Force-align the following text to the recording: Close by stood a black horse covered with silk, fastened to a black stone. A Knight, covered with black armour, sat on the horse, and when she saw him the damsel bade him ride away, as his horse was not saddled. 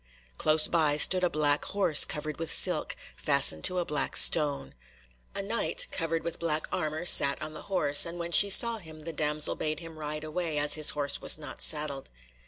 Close 0.39 0.65
by 0.67 0.97
stood 0.97 1.23
a 1.23 1.29
black 1.29 1.63
horse 1.65 2.05
covered 2.05 2.39
with 2.39 2.51
silk, 2.51 2.95
fastened 3.15 3.63
to 3.63 3.77
a 3.77 3.85
black 3.85 4.17
stone. 4.17 4.73
A 5.35 5.43
Knight, 5.43 5.85
covered 5.91 6.23
with 6.23 6.39
black 6.39 6.65
armour, 6.71 7.05
sat 7.05 7.39
on 7.39 7.53
the 7.53 7.61
horse, 7.69 8.03
and 8.03 8.17
when 8.17 8.31
she 8.31 8.49
saw 8.49 8.79
him 8.79 9.01
the 9.01 9.13
damsel 9.13 9.53
bade 9.53 9.79
him 9.79 9.99
ride 9.99 10.23
away, 10.23 10.57
as 10.57 10.73
his 10.73 10.89
horse 10.97 11.21
was 11.21 11.37
not 11.37 11.61
saddled. 11.61 12.09